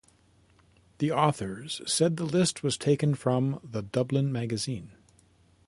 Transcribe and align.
The 0.97 1.11
authors 1.11 1.79
said 1.85 2.17
the 2.17 2.23
list 2.25 2.63
was 2.63 2.75
taken 2.75 3.13
from 3.13 3.59
the 3.63 3.83
"Dublin 3.83 4.31
Magazine". 4.31 4.93